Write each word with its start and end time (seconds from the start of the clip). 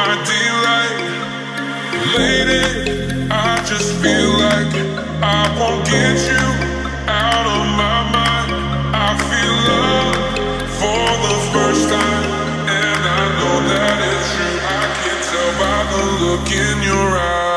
my 0.00 0.14
delight. 0.32 0.98
Lady, 2.16 2.64
I 3.30 3.52
just 3.70 3.90
feel 4.02 4.30
like 4.46 4.72
I 5.38 5.42
won't 5.58 5.84
get 5.94 6.16
you 6.32 6.46
out 7.26 7.46
of 7.56 7.62
my 7.82 7.98
mind. 8.16 8.50
I 9.06 9.10
feel 9.28 9.56
love 9.70 10.16
for 10.80 11.06
the 11.26 11.36
first 11.52 11.84
time, 11.92 12.24
and 12.80 13.00
I 13.20 13.22
know 13.38 13.56
that 13.72 13.96
it's 14.10 14.28
true. 14.34 14.58
I 14.78 14.84
can 15.02 15.18
tell 15.28 15.52
by 15.62 15.78
the 15.92 16.02
look 16.22 16.46
in 16.48 16.76
your 16.90 17.08
eyes. 17.18 17.49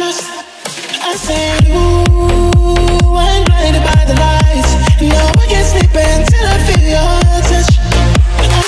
I 0.00 0.04
ooh, 1.74 3.18
I'm 3.18 3.42
blinded 3.50 3.82
by 3.82 3.98
the 4.06 4.14
lights. 4.14 4.70
No, 5.02 5.18
I 5.42 5.46
can't 5.50 5.66
sleep 5.66 5.90
until 5.90 6.46
I 6.46 6.54
feel 6.70 6.86
your 6.86 7.18
touch. 7.50 7.82
I 7.82 8.62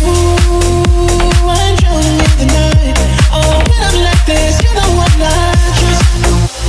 ooh, 0.00 1.52
I'm 1.52 1.76
drowning 1.76 2.16
in 2.16 2.32
the 2.40 2.48
night. 2.48 2.96
Oh, 3.28 3.60
when 3.68 3.80
I'm 3.84 4.08
like 4.08 4.24
this, 4.24 4.56
you 4.64 4.72
trust. 4.72 6.00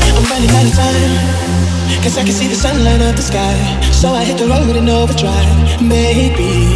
I'm 0.03 0.27
running 0.27 0.51
out 0.59 0.67
of 0.67 0.75
time. 0.75 2.03
Cause 2.03 2.17
I 2.17 2.23
can 2.25 2.33
see 2.33 2.49
the 2.49 2.55
sunlight 2.55 2.99
up 2.99 3.15
the 3.15 3.21
sky. 3.21 3.55
So 3.93 4.09
I 4.09 4.25
hit 4.25 4.37
the 4.37 4.47
road 4.47 4.75
in 4.75 4.89
overdrive. 4.89 5.81
Maybe. 5.81 6.67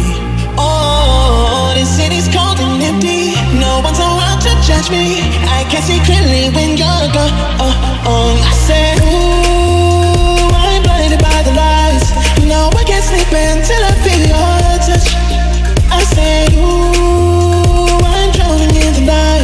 Oh, 0.56 1.74
this 1.76 1.94
city's 1.98 2.28
cold 2.34 2.58
and 2.60 2.82
empty. 2.82 3.34
No 3.60 3.82
one's 3.84 3.98
home 3.98 4.15
judge 4.66 4.90
me. 4.90 5.22
I 5.46 5.62
can 5.70 5.80
see 5.80 6.00
clearly 6.02 6.50
when 6.50 6.76
you're 6.76 7.08
gone. 7.14 7.30
Oh, 7.62 8.02
oh. 8.10 8.50
I 8.50 8.52
said, 8.66 8.98
Ooh, 8.98 10.50
I'm 10.66 10.82
blinded 10.82 11.22
by 11.22 11.38
the 11.46 11.54
lights. 11.54 12.10
No, 12.42 12.70
I 12.74 12.82
can't 12.82 13.04
sleep 13.04 13.30
until 13.30 13.82
I 13.90 13.94
feel 14.02 14.22
your 14.26 14.58
touch. 14.82 15.06
I 15.88 16.02
said, 16.14 16.52
Ooh, 16.54 18.02
I'm 18.02 18.32
drowning 18.32 18.74
in 18.74 18.92
the 18.94 19.04
night. 19.06 19.35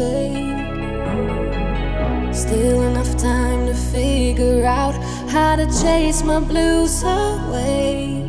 fade. 0.00 0.56
Still 2.34 2.80
enough 2.90 3.16
time 3.18 3.66
to 3.66 3.74
figure 3.74 4.64
out 4.64 4.94
how 5.28 5.56
to 5.56 5.66
chase 5.82 6.22
my 6.22 6.40
blues 6.40 7.02
away. 7.02 8.19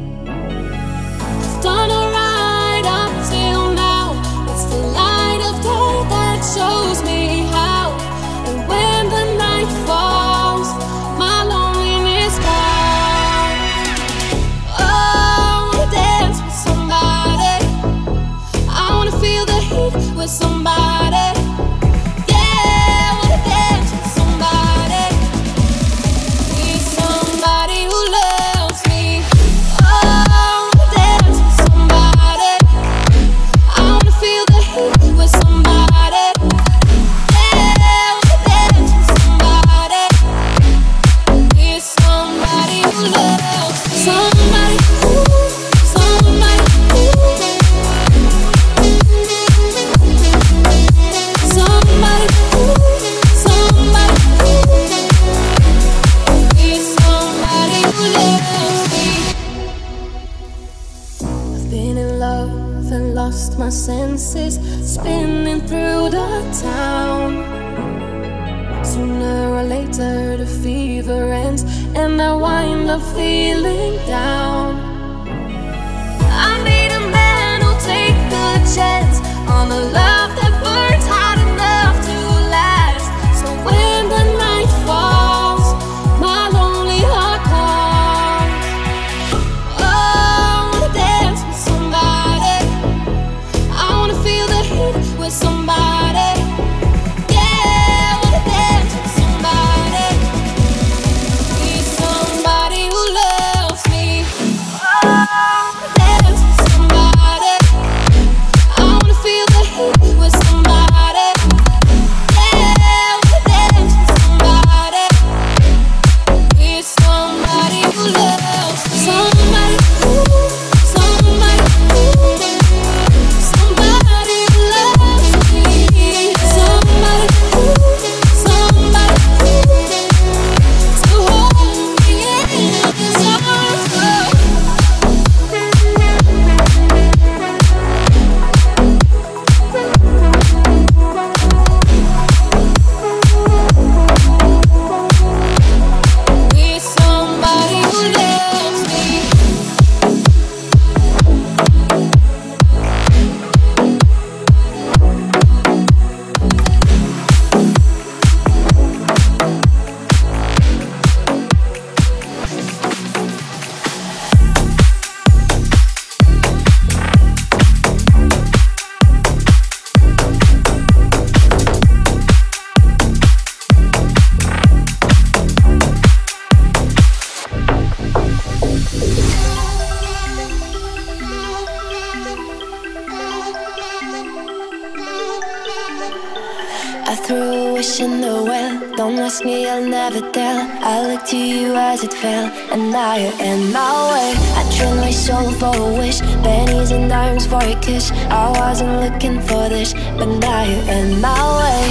Wish 187.82 188.00
in 188.00 188.22
the 188.22 188.44
well. 188.50 188.96
Don't 188.96 189.18
ask 189.18 189.44
me, 189.44 189.68
I'll 189.68 189.84
never 189.84 190.22
tell. 190.38 190.60
I 190.92 190.96
looked 191.08 191.26
to 191.32 191.38
you 191.38 191.74
as 191.76 192.04
it 192.04 192.14
fell, 192.14 192.46
and 192.72 192.92
now 192.92 193.16
you're 193.16 193.40
in 193.50 193.60
my 193.74 193.94
way. 194.12 194.30
I 194.60 194.62
trained 194.76 195.00
my 195.08 195.10
soul 195.10 195.50
for 195.60 195.74
a 195.88 195.90
wish, 196.00 196.20
pennies 196.46 196.92
and 196.92 197.10
dimes 197.10 197.48
for 197.48 197.64
a 197.74 197.76
kiss. 197.82 198.12
I 198.44 198.46
wasn't 198.62 198.94
looking 199.04 199.38
for 199.50 199.64
this, 199.74 199.96
but 200.20 200.30
now 200.46 200.62
you're 200.70 200.90
in 200.98 201.20
my 201.28 201.42
way. 201.60 201.82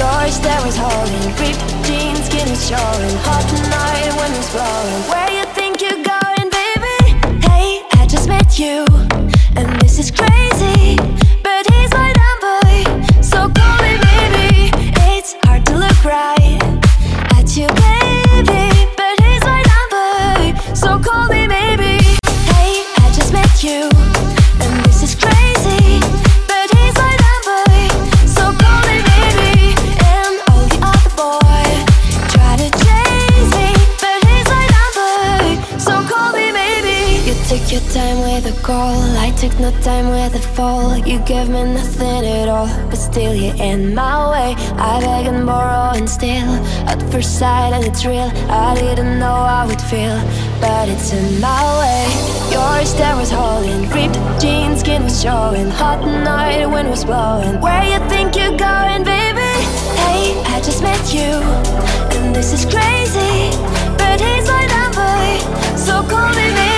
Your 0.00 0.20
stare 0.38 0.62
was 0.66 0.76
holding, 0.76 1.28
ripped 1.40 1.64
jeans, 1.86 2.24
skin 2.28 2.48
was 2.52 2.62
showing. 2.68 3.16
Hot 3.28 3.48
night, 3.72 4.10
wind 4.20 4.34
was 4.40 4.50
blowing. 4.52 5.00
Where 5.12 5.30
you 5.38 5.44
think 5.58 5.80
you're 5.80 6.04
going, 6.14 6.46
baby? 6.60 6.96
Hey, 7.48 7.68
I 8.00 8.06
just 8.06 8.28
met 8.28 8.58
you, 8.58 8.84
and 9.56 9.66
this 9.80 9.98
is 9.98 10.10
crazy. 10.10 10.27
No 39.70 39.80
time 39.82 40.08
with 40.08 40.34
a 40.34 40.40
fall. 40.54 40.96
You 40.96 41.18
gave 41.20 41.48
me 41.48 41.62
nothing 41.64 42.24
at 42.24 42.48
all, 42.48 42.68
but 42.88 42.96
still 42.96 43.34
you're 43.34 43.54
in 43.56 43.94
my 43.94 44.30
way. 44.30 44.54
I 44.76 45.00
beg 45.00 45.26
and 45.26 45.46
borrow 45.46 45.96
and 45.96 46.08
steal 46.08 46.48
at 46.90 47.00
first 47.10 47.38
sight, 47.38 47.72
and 47.72 47.84
it's 47.84 48.04
real. 48.04 48.30
I 48.48 48.74
didn't 48.74 49.18
know 49.18 49.38
I 49.60 49.66
would 49.66 49.80
feel, 49.80 50.16
but 50.60 50.88
it's 50.88 51.12
in 51.12 51.40
my 51.40 51.62
way. 51.80 52.04
Your 52.54 52.84
stare 52.86 53.16
was 53.16 53.30
holding, 53.30 53.82
ripped 53.90 54.18
jeans, 54.40 54.80
skin 54.80 55.04
was 55.04 55.20
showing. 55.22 55.70
Hot 55.70 56.00
night, 56.04 56.66
wind 56.66 56.88
was 56.90 57.04
blowing. 57.04 57.60
Where 57.60 57.84
you 57.84 57.98
think 58.08 58.36
you're 58.36 58.56
going, 58.56 59.02
baby? 59.04 59.52
Hey, 60.02 60.22
I 60.54 60.60
just 60.64 60.82
met 60.82 61.02
you, 61.12 61.32
and 62.16 62.34
this 62.34 62.52
is 62.52 62.64
crazy. 62.64 63.50
But 64.00 64.20
he's 64.20 64.46
my 64.48 64.64
number, 64.76 65.14
so 65.76 66.02
call 66.08 66.28
me 66.34 66.48
maybe. 66.54 66.77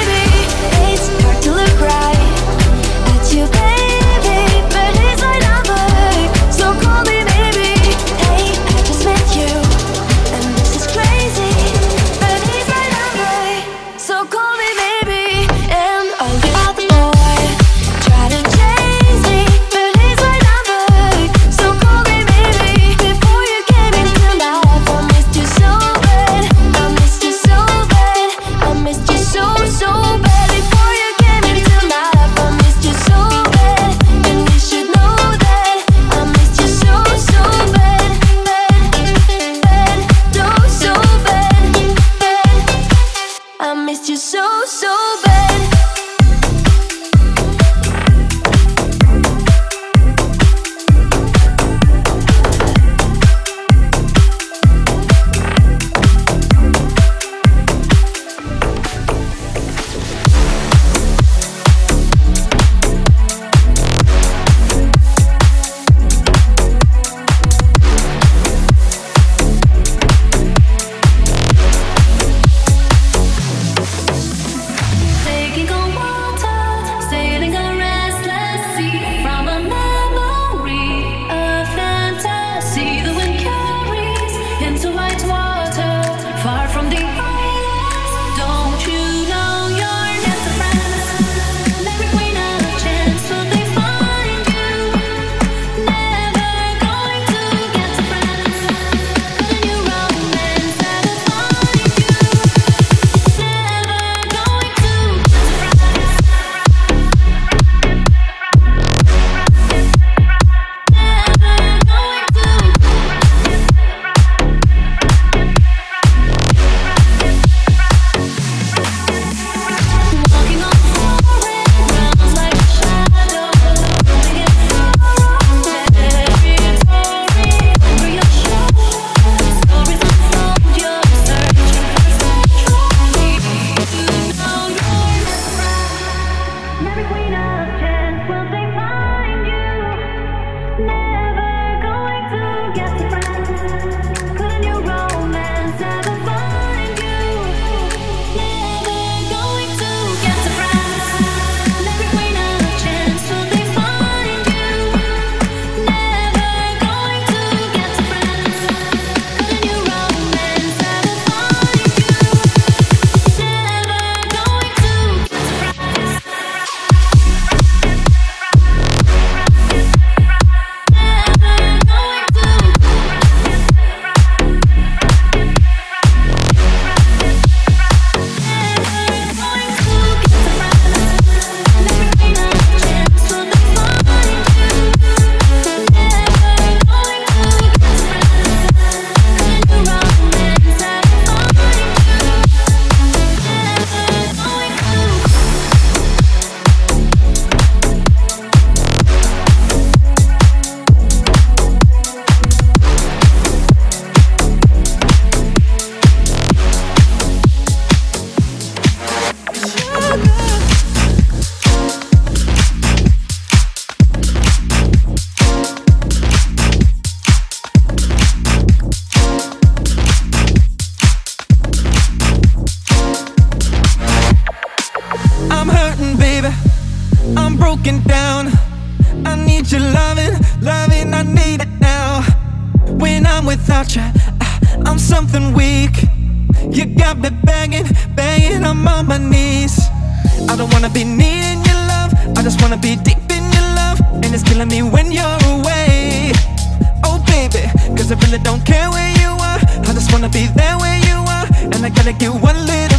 wanna 250.21 250.33
be 250.33 250.47
there 250.49 250.77
where 250.77 250.99
you 251.09 251.15
are. 251.15 251.47
And 251.73 251.87
I 251.87 251.89
gotta 251.89 252.13
get 252.13 252.31
one 252.31 252.67
little 252.67 252.90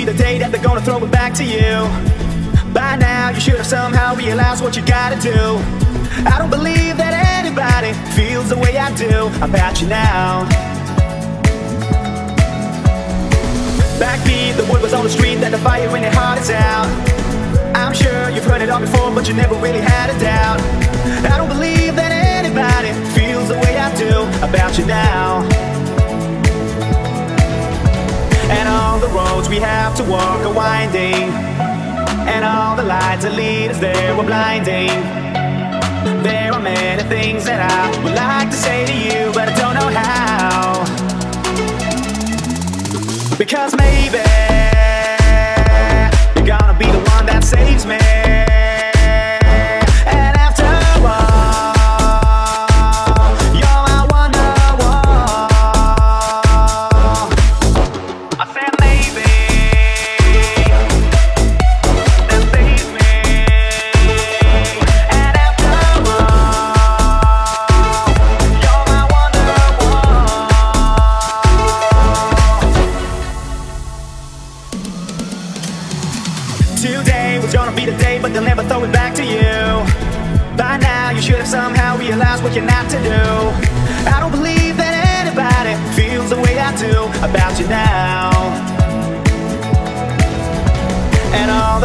be 0.00 0.12
the 0.12 0.18
day 0.18 0.38
that 0.38 0.50
they're 0.50 0.62
gonna 0.62 0.80
throw 0.80 1.02
it 1.04 1.10
back 1.10 1.34
to 1.34 1.44
you. 1.44 1.72
By 2.72 2.96
now, 2.96 3.30
you 3.30 3.40
should 3.40 3.56
have 3.56 3.66
somehow 3.66 4.14
realized 4.14 4.62
what 4.62 4.74
you 4.76 4.82
gotta 4.86 5.18
do. 5.20 5.40
I 6.24 6.36
don't 6.38 6.48
believe 6.48 6.96
that 6.96 7.12
anybody 7.38 7.92
feels 8.16 8.48
the 8.48 8.56
way 8.56 8.78
I 8.78 8.88
do 8.96 9.28
about 9.44 9.80
you 9.80 9.88
now. 9.88 10.48
Backbeat, 14.00 14.56
the 14.56 14.66
word 14.72 14.82
was 14.82 14.94
on 14.94 15.04
the 15.04 15.10
street 15.10 15.36
that 15.42 15.50
the 15.50 15.58
fire 15.58 15.94
in 15.96 16.02
your 16.02 16.14
heart 16.14 16.40
is 16.40 16.50
out. 16.50 16.88
I'm 17.76 17.92
sure 17.92 18.30
you've 18.30 18.44
heard 18.44 18.62
it 18.62 18.70
all 18.70 18.80
before, 18.80 19.10
but 19.12 19.28
you 19.28 19.34
never 19.34 19.56
really 19.56 19.80
had 19.80 20.08
a 20.14 20.18
doubt. 20.18 20.60
I 21.32 21.36
don't 21.36 21.48
believe 21.48 21.96
that 21.96 22.12
anybody 22.38 22.90
feels 23.16 23.48
the 23.48 23.58
way 23.64 23.76
I 23.76 23.88
do 23.96 24.12
about 24.48 24.78
you 24.78 24.86
now. 24.86 25.69
The 29.00 29.08
roads 29.08 29.48
we 29.48 29.56
have 29.56 29.94
to 29.96 30.04
walk 30.04 30.44
are 30.44 30.52
winding, 30.52 31.32
and 32.28 32.44
all 32.44 32.76
the 32.76 32.82
lights 32.82 33.24
that 33.24 33.32
lead 33.32 33.70
us 33.70 33.78
there 33.78 34.14
were 34.14 34.24
blinding. 34.24 34.88
There 36.22 36.52
are 36.52 36.60
many 36.60 37.02
things 37.04 37.44
that 37.46 37.60
I 37.60 38.04
would 38.04 38.14
like 38.14 38.50
to 38.50 38.56
say 38.56 38.84
to 38.84 38.92
you, 38.92 39.32
but 39.32 39.48
I 39.48 39.54
don't 39.56 39.74
know 39.74 39.88
how. 39.88 40.84
Because 43.38 43.74
maybe 43.74 44.18
you're 46.36 46.46
gonna 46.46 46.78
be 46.78 46.86
the 46.86 47.02
one 47.10 47.24
that 47.26 47.42
saves 47.42 47.86
me. 47.86 48.19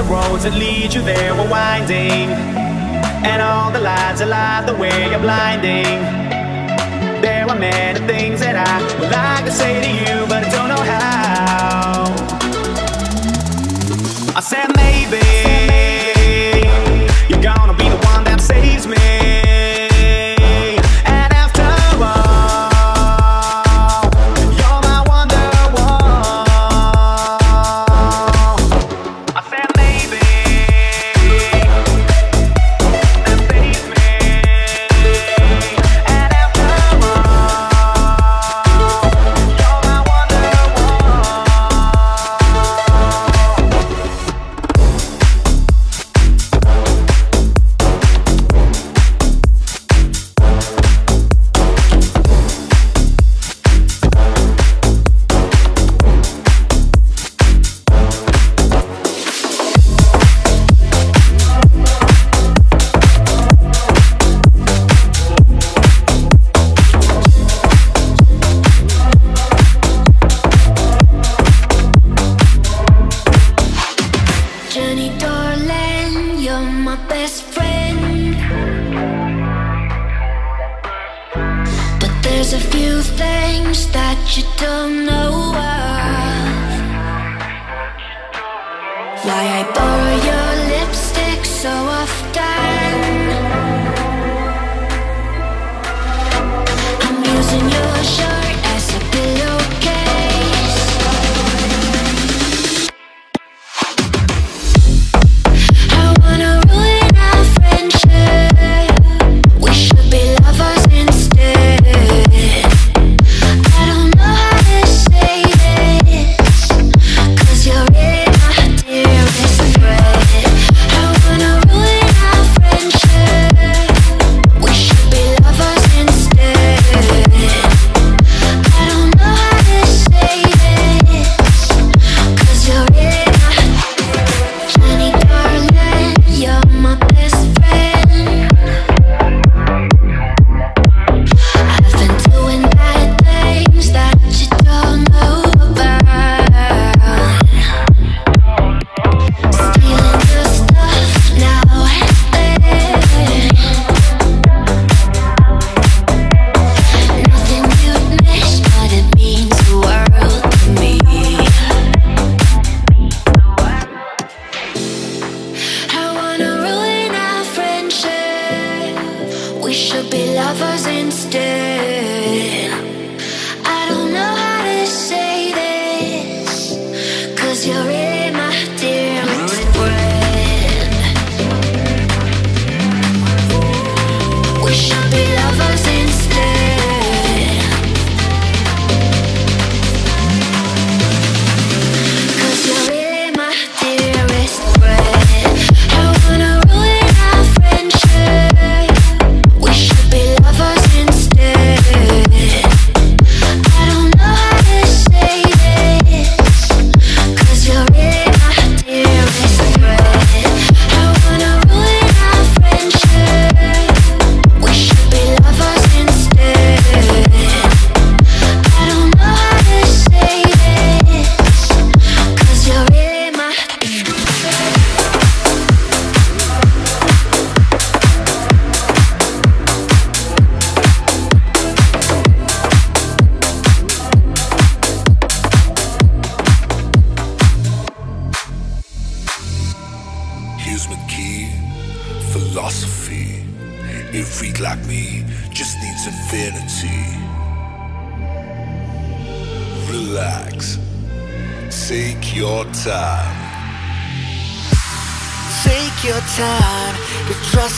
Roads 0.06 0.44
that 0.44 0.54
lead 0.54 0.94
you 0.94 1.02
there 1.02 1.34
were 1.36 1.50
winding. 1.50 2.30
And 3.30 3.42
all 3.42 3.72
the 3.72 3.80
lights 3.80 4.20
that 4.20 4.30
light 4.30 4.66
the 4.66 4.76
way 4.76 5.14
are 5.14 5.20
blinding. 5.20 6.00
There 7.22 7.46
are 7.50 7.60
many 7.60 8.00
things 8.08 8.40
that 8.42 8.56
I 8.56 8.82
would 9.00 9.12
like 9.12 9.46
to 9.46 9.52
say 9.52 9.74
to 9.86 9.90
you, 9.90 10.28
but 10.28 10.44
I 10.46 10.50
don't 10.50 10.70
know 10.70 10.84
how. 10.94 12.06
I 14.36 14.42
said 14.42 14.68
maybe 14.76 15.35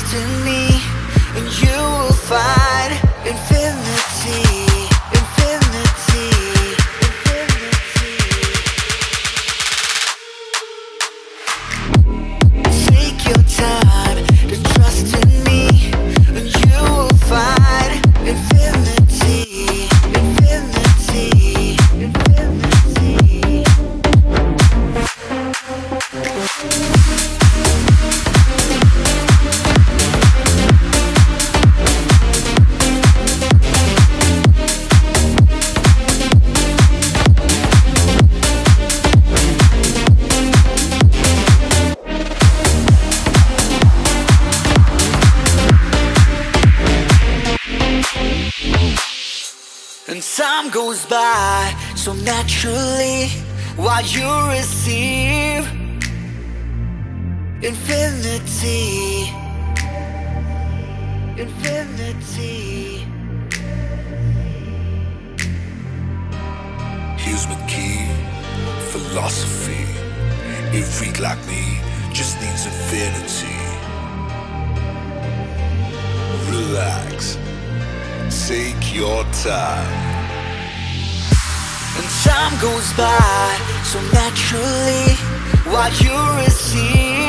destiny, 0.10 0.70
and 1.36 1.62
you 1.62 2.07
all 53.98 54.04
you 54.04 54.30
receive. 54.50 55.66
Infinity. 57.64 59.34
Infinity. 61.42 63.08
Here's 67.18 67.48
my 67.48 67.60
key. 67.68 68.06
Philosophy. 68.92 69.86
A 70.78 70.82
freak 70.84 71.20
like 71.20 71.44
me 71.48 71.80
just 72.14 72.40
needs 72.42 72.66
infinity. 72.68 73.58
Relax. 76.52 77.38
Take 78.48 78.94
your 78.94 79.24
time. 79.44 80.17
And 81.98 82.06
time 82.24 82.54
goes 82.62 82.94
by 82.94 83.58
so 83.84 84.00
naturally 84.14 85.16
What 85.72 86.00
you 86.02 86.16
receive 86.44 87.27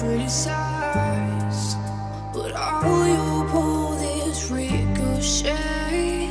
criticized, 0.00 1.78
but 2.32 2.52
all 2.52 3.06
you 3.06 3.48
pulled 3.50 4.00
is 4.00 4.50
ricochet. 4.50 6.28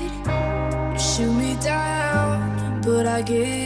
Shoot 0.97 1.33
me 1.33 1.55
down, 1.61 2.81
but 2.81 3.05
I 3.07 3.21
get. 3.21 3.62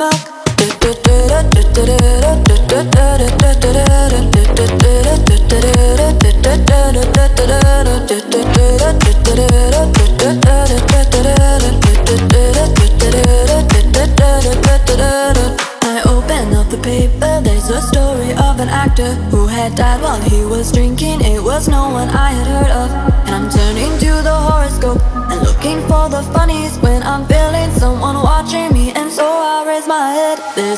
knock. 0.00 0.39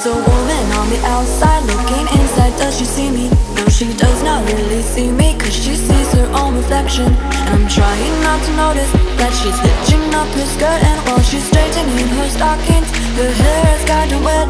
She's 0.03 0.11
a 0.11 0.19
woman 0.19 0.67
on 0.73 0.91
the 0.91 0.99
outside 1.07 1.63
looking 1.63 2.09
inside. 2.19 2.51
Does 2.59 2.77
she 2.77 2.85
see 2.85 3.09
me? 3.09 3.31
No, 3.55 3.69
she 3.69 3.95
does 3.95 4.21
not 4.25 4.45
really 4.51 4.83
see 4.83 5.09
me 5.13 5.39
Cause 5.39 5.55
she 5.55 5.77
sees 5.77 6.13
her 6.15 6.27
own 6.35 6.57
reflection. 6.57 7.07
And 7.07 7.55
I'm 7.55 7.69
trying 7.69 8.21
not 8.27 8.43
to 8.43 8.51
notice 8.59 8.91
That 9.23 9.31
she's 9.31 9.55
hitching 9.63 10.03
up 10.13 10.27
her 10.27 10.47
skirt 10.55 10.83
And 10.83 10.99
while 11.07 11.23
she's 11.23 11.47
straightening 11.47 12.09
her 12.19 12.29
stockings 12.35 12.91
Her 13.15 13.31
hair 13.31 13.79
is 13.79 13.85
kinda 13.87 14.19
wet. 14.27 14.49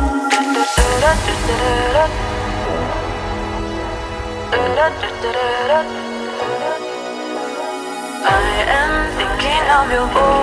I 8.25 8.41
am 8.81 9.05
thinking 9.21 9.65
of 9.69 9.93
your 9.93 10.09
voice. 10.17 10.43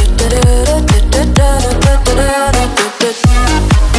da 1.41 1.59
da 1.59 1.95
da 2.05 2.51
da 2.51 2.65
da 2.77 2.85
da 2.99 3.90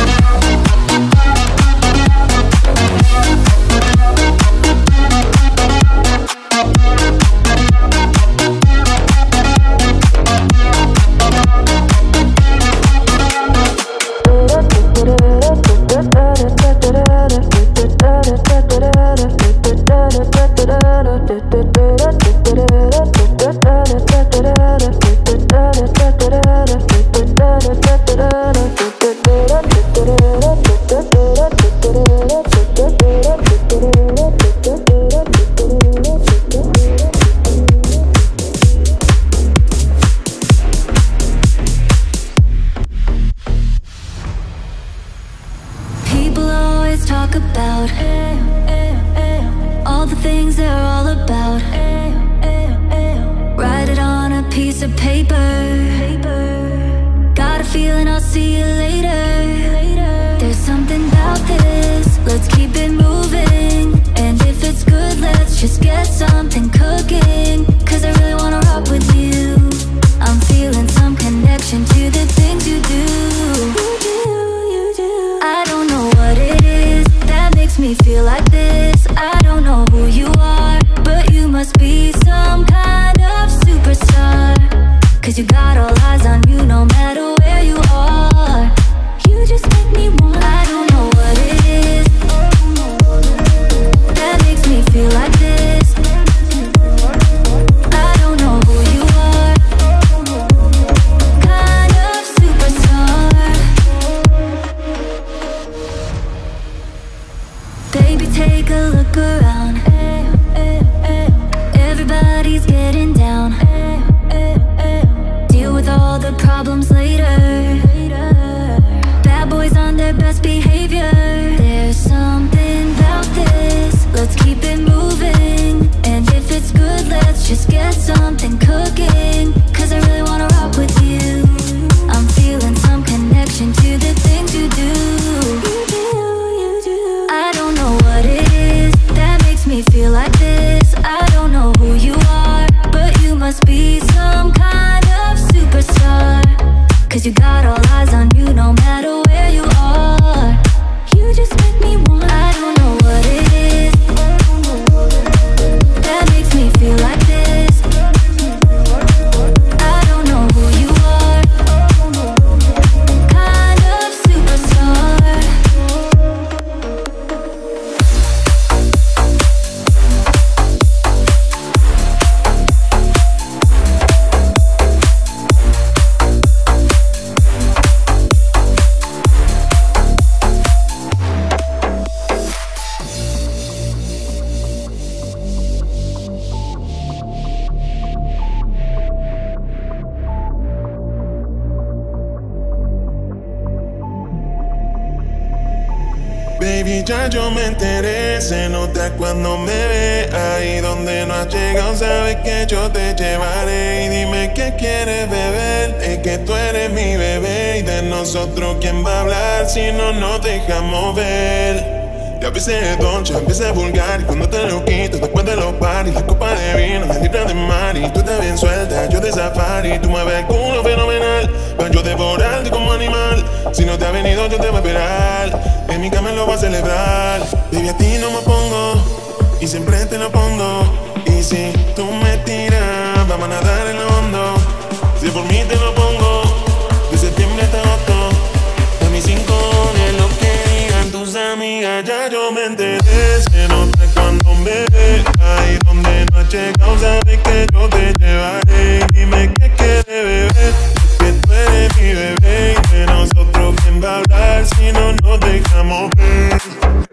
te 247.89 248.13
llevaré. 248.19 249.07
Dime 249.13 249.53
qué 249.55 249.71
quiere 249.77 250.03
beber, 250.25 250.75
que 251.19 251.33
tú 251.33 251.53
eres 251.53 251.97
mi 251.97 252.13
bebé. 252.15 252.77
Y 252.93 253.07
nosotros, 253.07 253.75
¿quién 253.83 254.03
va 254.03 254.17
a 254.17 254.19
hablar 254.19 254.67
si 254.67 254.93
no 254.93 255.13
nos 255.23 255.41
dejamos 255.41 256.11
ver? 256.17 256.61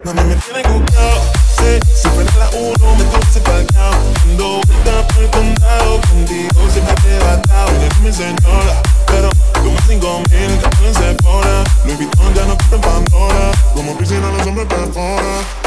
Mami, 0.04 0.22
me 0.24 0.36
tiene 0.36 0.62
cucao. 0.62 1.20
Sé, 1.56 1.80
si 1.94 2.08
fuera 2.08 2.30
la 2.38 2.50
uno, 2.50 2.96
me 2.96 3.04
toca 3.04 3.40
palcao. 3.44 3.92
Dando 4.26 4.60
vueltas 4.66 5.04
por 5.12 5.22
el 5.24 5.30
condado, 5.30 6.00
contigo 6.08 6.70
siempre 6.72 6.94
te 7.02 7.18
batao. 7.24 7.68
Eres 7.68 8.00
mi 8.00 8.12
señora, 8.12 8.82
pero 9.06 9.30
como 9.54 9.76
cinco 9.86 10.22
mil, 10.30 10.58
que 10.58 10.68
tú 10.68 10.84
en 10.86 10.94
Sephora. 10.94 11.64
Louis 11.84 11.98
Vuitton 11.98 12.34
ya 12.34 12.44
no 12.46 12.56
compra 12.56 12.76
en 12.76 12.80
Pandora. 12.80 13.52
Como 13.74 13.96
piscina, 13.98 14.30
los 14.30 14.46
hombres 14.46 14.66
perfora. 14.66 15.59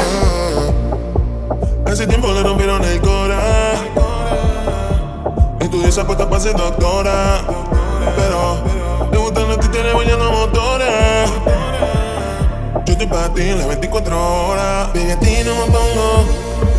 Pa' 6.06 6.40
ser 6.40 6.54
doctora. 6.54 7.42
Pero 8.16 8.62
le 9.10 9.18
gustan 9.18 9.48
los 9.48 9.58
títeres 9.60 9.94
bailando 9.94 10.30
motores. 10.30 11.30
Yo 12.84 12.92
estoy 12.92 13.06
pa' 13.06 13.32
ti 13.34 13.50
las 13.50 13.66
24 13.66 14.46
horas. 14.46 14.92
Baby, 14.94 15.10
a 15.10 15.18
ti 15.18 15.36
no 15.44 15.54
me 15.54 15.72
pongo. 15.72 16.24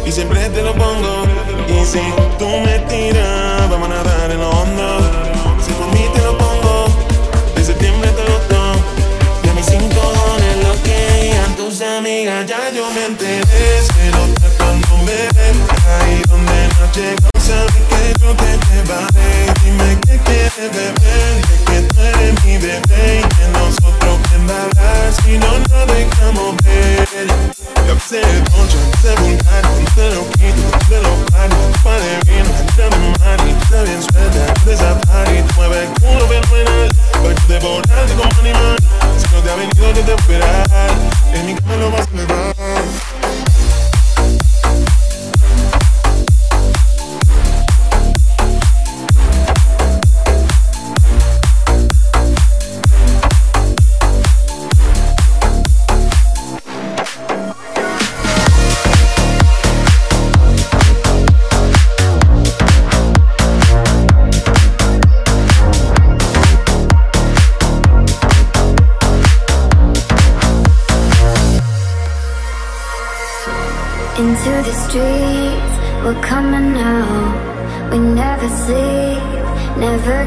Y 0.06 0.12
siempre 0.12 0.50
te 0.50 0.62
lo 0.62 0.74
pongo. 0.74 1.24
Y 1.68 1.86
si 1.86 2.02
tú 2.38 2.48
me 2.48 2.80
tiras, 2.88 3.70
vamos 3.70 3.90
a 3.90 3.94
nadar 3.94 4.32
en 4.32 4.40
lo 4.40 4.50
hondo. 4.50 5.00
Si 5.66 5.72
por 5.74 5.88
mí 5.88 6.06
te 6.14 6.22
lo 6.22 6.38
pongo, 6.38 6.86
de 7.56 7.64
septiembre 7.64 8.10
te 8.12 8.22
gustó. 8.32 8.62
Y 9.44 9.50
a 9.50 9.54
mis 9.54 9.66
cinco 9.66 10.02
dones 10.02 10.56
lo 10.68 10.84
que 10.84 11.34
a 11.34 11.56
tus 11.56 11.82
amigas 11.82 12.46
ya 12.46 12.70
yo 12.72 12.90
me 12.92 13.06
enteré. 13.06 13.82
Se 13.82 14.12
nota 14.12 14.48
cuando 14.58 14.98
me 14.98 15.18
ven 15.36 15.58
ahí 16.00 16.22
donde 16.30 16.68
no 16.80 16.92
llego. 16.94 17.85
Que 18.26 18.32
yo 18.32 18.38
te. 18.38 18.56
Dime 19.64 20.00
qué 20.08 20.18
quieres 20.18 20.58
beber. 20.58 21.42
Que 21.68 21.82
tú 21.82 22.02
eres 22.02 22.44
mi 22.44 22.58
bebé 22.58 23.22
y 23.22 23.36
que 23.36 23.48
nosotros 23.50 24.20
quedará 24.30 25.12
si 25.12 25.38
no 25.38 25.60
nos 25.60 25.88
dejamos 25.88 26.56
ver. 26.64 27.08
Yo 27.88 27.96
sé 28.00 28.22
mucho, 28.52 28.78
sé 29.02 29.16
vulgar, 29.22 29.62
te 29.94 30.10
lo 30.16 30.28
quito, 30.32 30.78
te 30.90 31.02
lo 31.02 31.14
paro. 31.28 31.56
Pa' 31.84 32.00
de 32.00 32.20
vino, 32.26 32.50
te 32.76 32.82
de 32.82 33.14
mari, 33.20 33.52
está 33.62 33.84
bien 33.84 34.02
suelta, 34.02 34.54
de 34.66 34.76
safari. 34.76 35.44
Mueve 35.56 35.84
el 35.84 35.90
culo 36.02 36.28
fenomenal, 36.28 36.90
para 37.22 37.36
que 37.36 37.42
te 37.42 37.60
volarte 37.60 38.14
como 38.16 38.40
animal. 38.40 38.78
Si 39.18 39.36
no 39.36 39.42
te 39.42 39.52
ha 39.52 39.56
venido, 39.56 39.94
yo 39.94 40.02
te 40.04 40.14
esperar. 40.14 40.92
En 41.32 41.46
mi 41.46 41.54
cama 41.54 41.76
lo 41.76 41.92
vas 41.92 42.02
a 42.02 42.06
celebrar. 42.06 43.05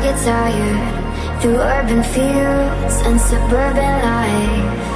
Get 0.09 0.24
tired. 0.24 1.42
Through 1.42 1.59
urban 1.59 2.02
fields 2.02 2.94
and 3.06 3.20
suburban 3.20 3.94
life. 4.02 4.88